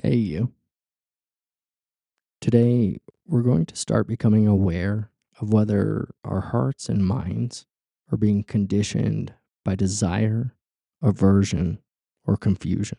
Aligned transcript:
Hey, 0.00 0.14
you. 0.14 0.52
Today, 2.40 3.00
we're 3.26 3.42
going 3.42 3.66
to 3.66 3.74
start 3.74 4.06
becoming 4.06 4.46
aware 4.46 5.10
of 5.40 5.52
whether 5.52 6.14
our 6.22 6.40
hearts 6.40 6.88
and 6.88 7.04
minds 7.04 7.66
are 8.12 8.16
being 8.16 8.44
conditioned 8.44 9.34
by 9.64 9.74
desire, 9.74 10.54
aversion, 11.02 11.80
or 12.24 12.36
confusion, 12.36 12.98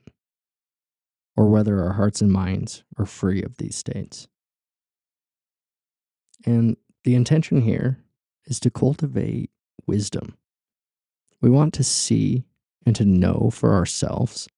or 1.38 1.47
whether 1.47 1.81
our 1.81 1.93
hearts 1.93 2.21
and 2.21 2.33
minds 2.33 2.84
are 2.98 3.05
free 3.05 3.41
of 3.43 3.55
these 3.55 3.77
states. 3.77 4.27
And 6.45 6.75
the 7.05 7.16
intention 7.16 7.61
here 7.61 8.04
is 8.43 8.59
to 8.59 8.70
cultivate 8.70 9.52
wisdom. 9.88 10.36
We 11.39 11.50
want 11.50 11.73
to 11.75 11.84
see 11.86 12.43
and 12.86 12.93
to 12.97 13.05
know 13.05 13.52
for 13.54 13.73
ourselves 13.73 14.50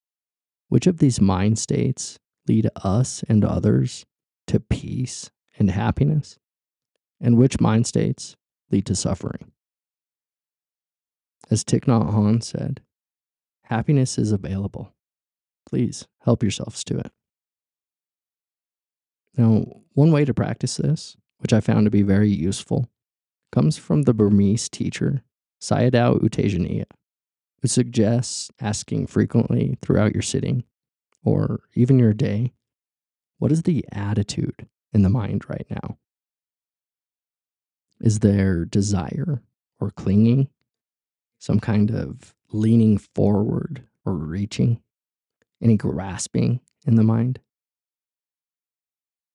which 0.69 0.87
of 0.87 0.97
these 0.97 1.21
mind 1.21 1.59
states 1.59 2.17
lead 2.47 2.69
us 2.77 3.23
and 3.27 3.43
others 3.43 4.05
to 4.47 4.59
peace 4.59 5.29
and 5.57 5.69
happiness, 5.69 6.39
and 7.19 7.37
which 7.37 7.59
mind 7.59 7.87
states 7.87 8.35
lead 8.71 8.85
to 8.85 8.95
suffering. 8.95 9.51
As 11.49 11.63
Thich 11.63 11.85
Nhat 11.85 12.13
Hanh 12.13 12.43
said, 12.43 12.81
happiness 13.63 14.17
is 14.17 14.31
available. 14.31 14.93
Please 15.67 16.07
help 16.23 16.43
yourselves 16.43 16.83
to 16.85 16.97
it. 16.99 17.11
Now, 19.37 19.65
one 19.93 20.11
way 20.11 20.25
to 20.25 20.33
practice 20.33 20.77
this, 20.77 21.15
which 21.39 21.53
I 21.53 21.61
found 21.61 21.85
to 21.85 21.91
be 21.91 22.01
very 22.01 22.29
useful, 22.29 22.89
comes 23.51 23.77
from 23.77 24.03
the 24.03 24.13
Burmese 24.13 24.69
teacher 24.69 25.23
Sayadaw 25.61 26.21
U 26.23 26.29
Tejaniya, 26.29 26.85
who 27.61 27.67
suggests 27.67 28.49
asking 28.59 29.07
frequently 29.07 29.77
throughout 29.81 30.13
your 30.13 30.21
sitting 30.21 30.63
or 31.23 31.61
even 31.75 31.99
your 31.99 32.13
day 32.13 32.53
what 33.41 33.51
is 33.51 33.63
the 33.63 33.83
attitude 33.91 34.67
in 34.93 35.01
the 35.01 35.09
mind 35.09 35.49
right 35.49 35.65
now? 35.67 35.97
Is 37.99 38.19
there 38.19 38.65
desire 38.65 39.41
or 39.79 39.89
clinging? 39.89 40.47
Some 41.39 41.59
kind 41.59 41.89
of 41.89 42.35
leaning 42.51 42.99
forward 42.99 43.87
or 44.05 44.13
reaching? 44.13 44.79
Any 45.59 45.75
grasping 45.75 46.59
in 46.85 46.97
the 46.97 47.03
mind? 47.03 47.39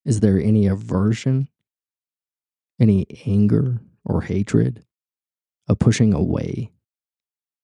Is 0.04 0.20
there 0.20 0.38
any 0.38 0.68
aversion? 0.68 1.48
Any 2.78 3.06
anger 3.26 3.80
or 4.04 4.20
hatred? 4.20 4.84
A 5.66 5.74
pushing 5.74 6.14
away? 6.14 6.70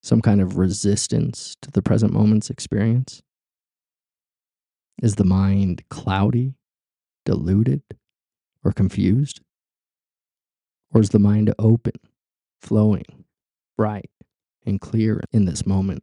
Some 0.02 0.20
kind 0.20 0.40
of 0.40 0.58
resistance 0.58 1.56
to 1.62 1.70
the 1.70 1.82
present 1.82 2.12
moment's 2.12 2.50
experience? 2.50 3.22
Is 5.00 5.16
the 5.16 5.24
mind 5.24 5.82
cloudy, 5.88 6.54
deluded, 7.24 7.82
or 8.64 8.72
confused? 8.72 9.40
Or 10.92 11.00
is 11.00 11.10
the 11.10 11.18
mind 11.18 11.54
open, 11.58 11.94
flowing, 12.60 13.24
bright, 13.76 14.10
and 14.66 14.80
clear 14.80 15.22
in 15.32 15.44
this 15.44 15.64
moment? 15.64 16.02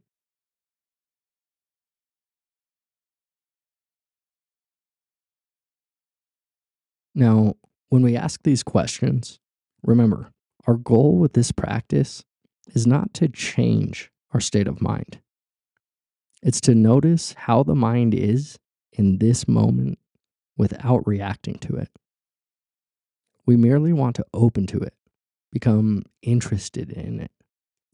Now, 7.14 7.54
when 7.88 8.02
we 8.02 8.16
ask 8.16 8.42
these 8.42 8.62
questions, 8.62 9.40
remember, 9.82 10.30
our 10.66 10.76
goal 10.76 11.16
with 11.16 11.32
this 11.32 11.52
practice 11.52 12.24
is 12.74 12.86
not 12.86 13.12
to 13.14 13.28
change 13.28 14.10
our 14.32 14.40
state 14.40 14.68
of 14.68 14.80
mind. 14.80 15.20
It's 16.42 16.60
to 16.62 16.74
notice 16.74 17.34
how 17.36 17.62
the 17.62 17.74
mind 17.74 18.14
is 18.14 18.58
in 18.92 19.18
this 19.18 19.46
moment 19.48 19.98
without 20.56 21.06
reacting 21.06 21.54
to 21.58 21.76
it. 21.76 21.88
We 23.46 23.56
merely 23.56 23.92
want 23.92 24.16
to 24.16 24.26
open 24.34 24.66
to 24.68 24.78
it, 24.78 24.94
become 25.50 26.04
interested 26.22 26.90
in 26.90 27.20
it 27.20 27.30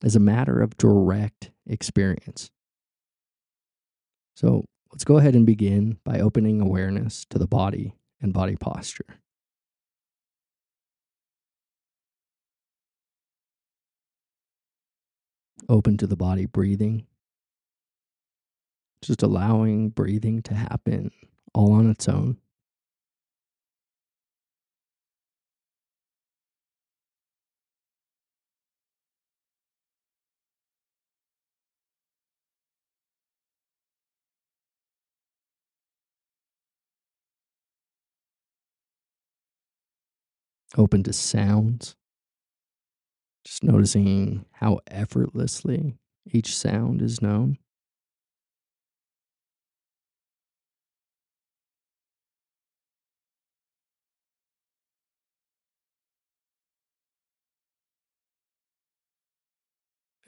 as 0.03 0.17
a 0.17 0.21
matter 0.21 0.61
of 0.61 0.77
direct 0.77 1.51
experience. 1.67 2.51
So 4.35 4.65
let's 4.93 5.05
go 5.05 5.17
ahead 5.17 5.35
and 5.35 5.47
begin 5.47 5.99
by 6.05 6.21
opening 6.21 6.61
awareness 6.61 7.25
to 7.31 7.39
the 7.39 7.47
body 7.47 7.95
and 8.21 8.33
body 8.33 8.57
posture. 8.57 9.21
Open 15.69 15.97
to 15.97 16.07
the 16.07 16.17
body 16.17 16.47
breathing 16.47 17.07
just 19.07 19.23
allowing 19.23 19.91
breathing 19.91 20.43
to 20.43 20.55
happen 20.55 21.11
all 21.55 21.73
on 21.73 21.91
its 21.91 22.09
own. 22.09 22.37
Open 40.77 41.03
to 41.05 41.13
sounds. 41.13 41.97
Just 43.45 43.63
noticing 43.63 44.45
how 44.53 44.81
effortlessly 44.89 45.97
each 46.33 46.57
sound 46.57 47.01
is 47.01 47.23
known. 47.23 47.59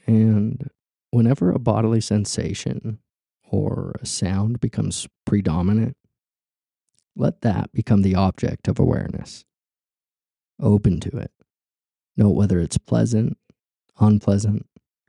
And 0.09 0.71
whenever 1.11 1.53
a 1.53 1.59
bodily 1.59 2.01
sensation 2.01 2.99
or 3.51 3.95
a 4.01 4.07
sound 4.07 4.59
becomes 4.59 5.07
predominant, 5.27 5.99
let 7.15 7.43
that 7.43 7.73
become 7.73 8.01
the 8.01 8.15
object 8.15 8.69
of 8.69 8.79
awareness. 8.79 9.45
Open 10.59 10.99
to 11.01 11.15
it. 11.19 11.31
Note 12.17 12.31
whether 12.31 12.59
it's 12.59 12.79
pleasant, 12.79 13.37
unpleasant, 14.01 14.67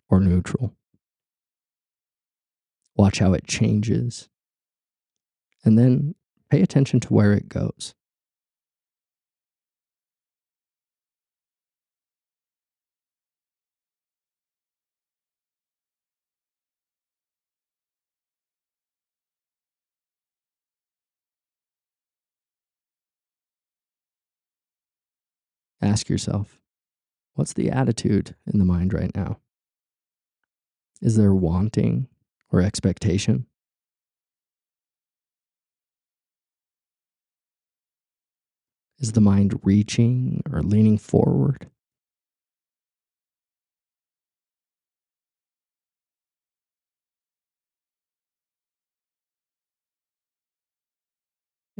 or 0.10 0.20
neutral. 0.20 0.76
Watch 2.98 3.20
how 3.20 3.32
it 3.32 3.48
changes. 3.48 4.28
And 5.64 5.78
then 5.78 6.16
pay 6.50 6.62
attention 6.62 7.00
to 7.02 7.14
where 7.14 7.32
it 7.32 7.48
goes. 7.48 7.96
Ask 25.82 26.10
yourself, 26.10 26.62
what's 27.36 27.54
the 27.54 27.70
attitude 27.70 28.36
in 28.52 28.60
the 28.60 28.66
mind 28.66 28.94
right 28.94 29.16
now? 29.16 29.40
Is 31.02 31.16
there 31.16 31.34
wanting 31.34 32.08
or 32.52 32.62
expectation? 32.62 33.46
Is 39.00 39.14
the 39.14 39.22
mind 39.22 39.62
reaching 39.64 40.44
or 40.52 40.62
leaning 40.62 40.98
forward? 40.98 41.70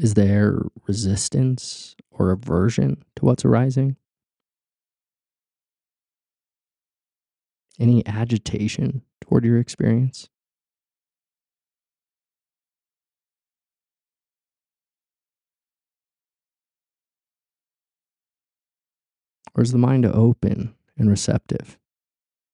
Is 0.02 0.14
there 0.14 0.62
resistance 0.88 1.98
or 2.10 2.32
aversion 2.32 3.04
to 3.18 3.26
what's 3.26 3.44
arising? 3.44 3.98
Any 7.78 8.08
agitation 8.08 9.02
toward 9.20 9.44
your 9.44 9.58
experience? 9.58 10.30
Or 19.54 19.64
is 19.64 19.74
the 19.74 19.78
mind 19.78 20.06
open 20.06 20.76
and 20.98 21.10
receptive 21.10 21.78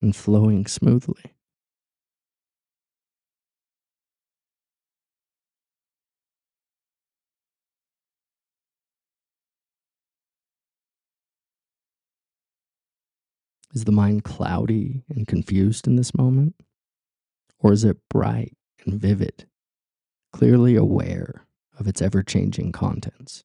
and 0.02 0.16
flowing 0.16 0.66
smoothly? 0.66 1.35
Is 13.74 13.86
the 13.86 13.92
mind 13.92 14.24
cloudy 14.24 15.04
and 15.10 15.28
confused 15.28 15.88
in 15.88 15.96
this 15.96 16.16
moment? 16.16 16.56
Or 17.60 17.74
is 17.74 17.84
it 17.84 17.98
bright 18.10 18.56
and 18.86 19.00
vivid, 19.00 19.48
clearly 20.32 20.76
aware 20.76 21.46
of 21.78 21.88
its 21.88 22.02
ever 22.02 22.24
changing 22.24 22.72
contents. 22.72 23.44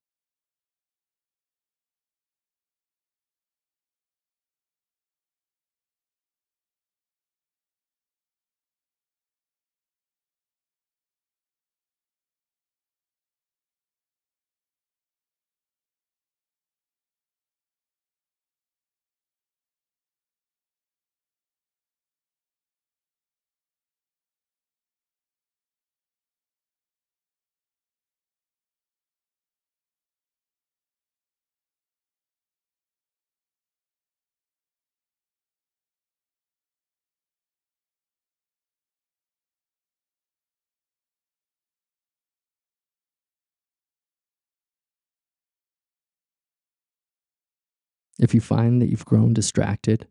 If 48.20 48.34
you 48.34 48.40
find 48.40 48.82
that 48.82 48.90
you've 48.90 49.06
grown 49.06 49.32
distracted, 49.32 50.06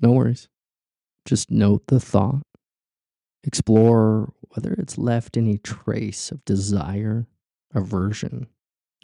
no 0.00 0.12
worries. 0.12 0.48
Just 1.24 1.50
note 1.50 1.86
the 1.86 1.98
thought. 1.98 2.42
Explore 3.42 4.32
whether 4.50 4.72
it's 4.74 4.98
left 4.98 5.36
any 5.36 5.58
trace 5.58 6.30
of 6.30 6.44
desire, 6.44 7.26
aversion, 7.74 8.48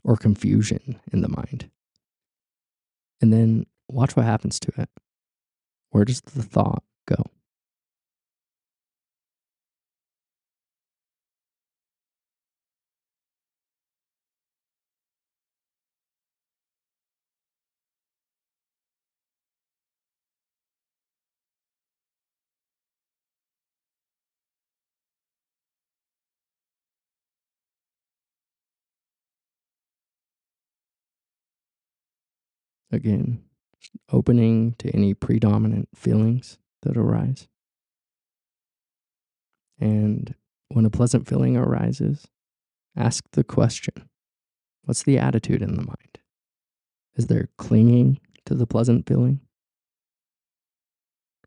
or 0.02 0.17
confusion 0.17 1.00
in 1.12 1.23
the 1.23 1.29
mind. 1.29 1.70
And 3.20 3.32
then 3.32 3.67
watch 3.88 4.14
what 4.17 4.26
happens 4.26 4.61
to 4.61 4.73
it. 4.76 4.91
Where 5.91 6.05
does 6.05 6.20
the 6.20 6.43
thought 6.43 6.82
go? 7.06 7.25
Again, 32.94 33.43
opening 34.12 34.76
to 34.79 34.88
any 34.91 35.14
predominant 35.14 35.88
feelings 35.96 36.58
that 36.82 36.96
arise. 36.96 37.49
And 39.81 40.37
when 40.69 40.85
a 40.85 40.91
pleasant 40.91 41.26
feeling 41.26 41.56
arises, 41.56 42.29
ask 42.96 43.25
the 43.32 43.43
question 43.43 44.08
What's 44.85 45.02
the 45.02 45.19
attitude 45.19 45.61
in 45.61 45.75
the 45.75 45.82
mind? 45.82 46.20
Is 47.17 47.26
there 47.26 47.49
clinging 47.58 48.20
to 48.46 48.55
the 48.55 48.67
pleasant 48.67 49.08
feeling? 49.08 49.41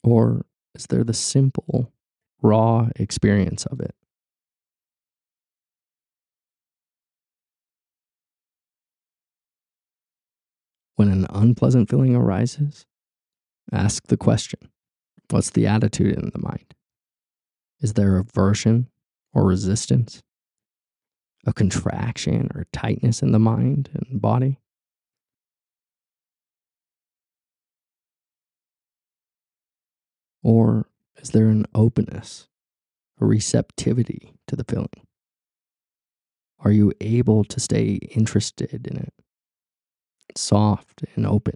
Or 0.04 0.46
is 0.76 0.88
there 0.88 1.06
the 1.06 1.14
simple, 1.14 1.94
raw 2.42 2.90
experience 2.98 3.66
of 3.68 3.80
it? 3.80 3.96
Unpleasant 11.38 11.90
feeling 11.90 12.16
arises, 12.16 12.86
ask 13.72 14.08
the 14.08 14.18
question 14.18 14.60
What's 15.30 15.50
the 15.50 15.68
attitude 15.68 16.18
in 16.18 16.32
the 16.34 16.40
mind? 16.40 16.74
Is 17.82 17.94
there 17.94 18.18
aversion 18.18 18.88
or 19.34 19.46
resistance? 19.46 20.24
A 21.46 21.54
contraction 21.54 22.50
or 22.56 22.66
tightness 22.74 23.22
in 23.22 23.32
the 23.32 23.40
mind 23.40 23.90
and 23.94 24.22
body? 24.22 24.60
Or 30.44 30.88
is 31.22 31.32
there 31.32 31.50
an 31.50 31.66
openness, 31.76 32.48
a 33.20 33.26
receptivity 33.26 34.34
to 34.48 34.56
the 34.56 34.64
feeling? 34.64 35.08
Are 36.60 36.72
you 36.72 36.94
able 37.02 37.44
to 37.46 37.60
stay 37.60 38.00
interested 38.12 38.88
in 38.88 38.98
it? 38.98 39.14
Soft 40.36 41.04
and 41.16 41.26
open. 41.26 41.56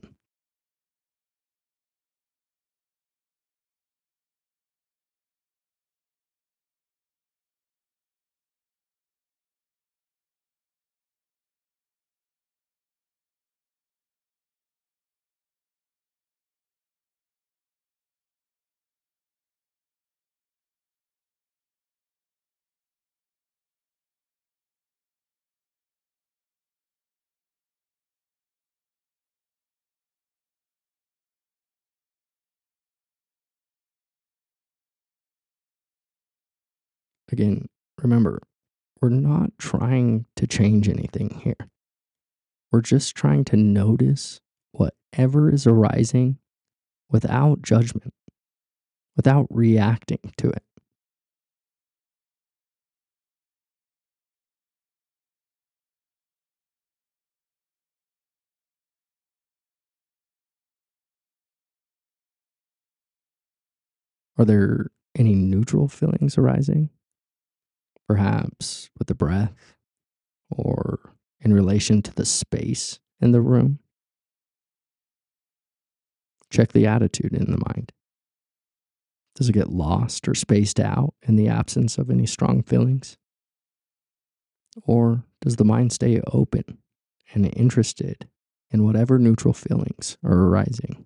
Again, 37.31 37.69
remember, 38.01 38.41
we're 39.01 39.09
not 39.09 39.51
trying 39.57 40.25
to 40.35 40.45
change 40.45 40.89
anything 40.89 41.41
here. 41.43 41.69
We're 42.71 42.81
just 42.81 43.15
trying 43.15 43.45
to 43.45 43.57
notice 43.57 44.41
whatever 44.73 45.51
is 45.51 45.65
arising 45.65 46.39
without 47.09 47.61
judgment, 47.61 48.13
without 49.15 49.47
reacting 49.49 50.33
to 50.37 50.49
it. 50.49 50.63
Are 64.37 64.45
there 64.45 64.87
any 65.15 65.35
neutral 65.35 65.87
feelings 65.87 66.37
arising? 66.37 66.89
Perhaps 68.11 68.89
with 68.99 69.07
the 69.07 69.15
breath 69.15 69.73
or 70.49 71.13
in 71.39 71.53
relation 71.53 72.01
to 72.01 72.13
the 72.13 72.25
space 72.25 72.99
in 73.21 73.31
the 73.31 73.39
room. 73.39 73.79
Check 76.49 76.73
the 76.73 76.85
attitude 76.85 77.31
in 77.31 77.49
the 77.49 77.63
mind. 77.69 77.93
Does 79.35 79.47
it 79.47 79.53
get 79.53 79.69
lost 79.69 80.27
or 80.27 80.35
spaced 80.35 80.77
out 80.77 81.13
in 81.21 81.37
the 81.37 81.47
absence 81.47 81.97
of 81.97 82.09
any 82.09 82.25
strong 82.25 82.63
feelings? 82.63 83.15
Or 84.83 85.23
does 85.39 85.55
the 85.55 85.63
mind 85.63 85.93
stay 85.93 86.19
open 86.33 86.79
and 87.33 87.45
interested 87.55 88.27
in 88.71 88.83
whatever 88.83 89.19
neutral 89.19 89.53
feelings 89.53 90.17
are 90.21 90.47
arising? 90.47 91.05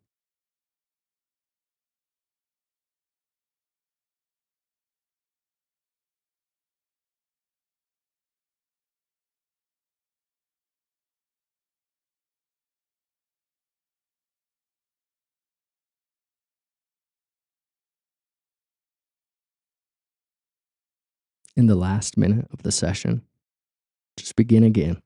In 21.55 21.67
the 21.67 21.75
last 21.75 22.17
minute 22.17 22.47
of 22.51 22.63
the 22.63 22.71
session. 22.71 23.21
Just 24.17 24.35
begin 24.35 24.63
again. 24.63 25.01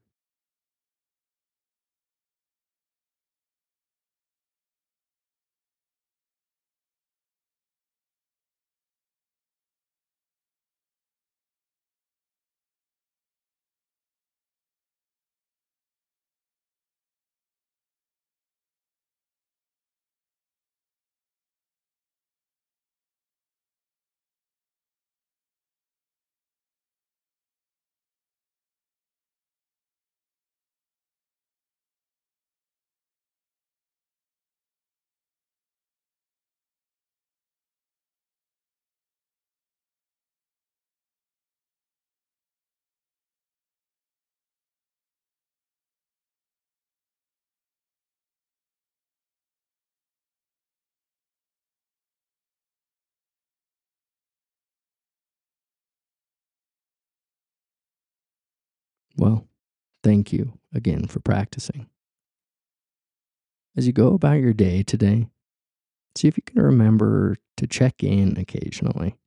Well, 59.20 59.46
thank 60.02 60.32
you 60.32 60.54
again 60.74 61.08
for 61.08 61.20
practicing. 61.20 61.88
As 63.76 63.86
you 63.86 63.92
go 63.92 64.14
about 64.14 64.40
your 64.40 64.54
day 64.54 64.82
today, 64.82 65.28
see 66.16 66.30
if 66.30 66.38
you 66.38 66.44
can 66.44 66.62
remember 66.62 67.36
to 67.58 67.68
check 67.68 68.02
in 68.02 68.38
occasionally, 68.38 69.18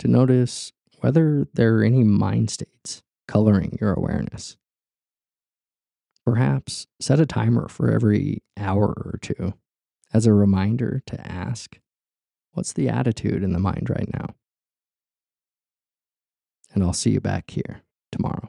to 0.00 0.08
notice 0.08 0.72
whether 0.98 1.46
there 1.54 1.76
are 1.76 1.84
any 1.84 2.02
mind 2.02 2.50
states 2.50 3.04
coloring 3.28 3.78
your 3.80 3.92
awareness. 3.92 4.56
Perhaps 6.26 6.88
set 7.00 7.20
a 7.20 7.26
timer 7.26 7.68
for 7.68 7.92
every 7.92 8.42
hour 8.56 8.86
or 8.86 9.20
two 9.22 9.54
as 10.12 10.26
a 10.26 10.32
reminder 10.32 11.00
to 11.06 11.20
ask, 11.30 11.78
What's 12.54 12.72
the 12.72 12.88
attitude 12.88 13.44
in 13.44 13.52
the 13.52 13.60
mind 13.60 13.88
right 13.88 14.12
now? 14.12 14.34
And 16.74 16.82
I'll 16.82 16.92
see 16.92 17.10
you 17.10 17.20
back 17.20 17.50
here 17.52 17.82
tomorrow. 18.10 18.41